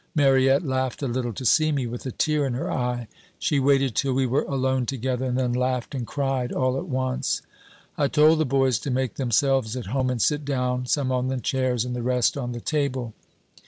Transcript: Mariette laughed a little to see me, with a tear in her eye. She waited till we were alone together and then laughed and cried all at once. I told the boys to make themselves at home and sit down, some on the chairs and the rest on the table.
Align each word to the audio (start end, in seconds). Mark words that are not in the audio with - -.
Mariette 0.15 0.65
laughed 0.65 1.03
a 1.03 1.07
little 1.07 1.31
to 1.31 1.45
see 1.45 1.71
me, 1.71 1.85
with 1.85 2.07
a 2.07 2.11
tear 2.11 2.47
in 2.47 2.55
her 2.55 2.71
eye. 2.71 3.07
She 3.37 3.59
waited 3.59 3.93
till 3.93 4.13
we 4.13 4.25
were 4.25 4.41
alone 4.45 4.87
together 4.87 5.25
and 5.25 5.37
then 5.37 5.53
laughed 5.53 5.93
and 5.93 6.07
cried 6.07 6.51
all 6.51 6.75
at 6.79 6.87
once. 6.87 7.43
I 7.99 8.07
told 8.07 8.39
the 8.39 8.45
boys 8.45 8.79
to 8.79 8.89
make 8.89 9.13
themselves 9.13 9.75
at 9.77 9.85
home 9.93 10.09
and 10.09 10.19
sit 10.19 10.43
down, 10.43 10.87
some 10.87 11.11
on 11.11 11.27
the 11.27 11.39
chairs 11.39 11.85
and 11.85 11.95
the 11.95 12.01
rest 12.01 12.35
on 12.35 12.51
the 12.51 12.61
table. 12.61 13.13